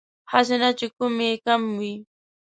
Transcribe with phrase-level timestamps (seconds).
[0.31, 1.93] هسې نه چې کوم يې کم وي